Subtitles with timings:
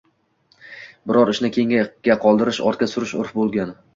[1.11, 3.75] biror ishni keyinga qoldirish, ortga surish urf bo‘lgan.